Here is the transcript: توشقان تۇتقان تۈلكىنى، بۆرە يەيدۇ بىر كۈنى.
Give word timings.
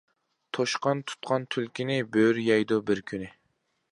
توشقان 0.57 1.01
تۇتقان 1.11 1.45
تۈلكىنى، 1.55 1.99
بۆرە 2.17 2.45
يەيدۇ 2.47 2.79
بىر 2.91 3.05
كۈنى. 3.13 3.33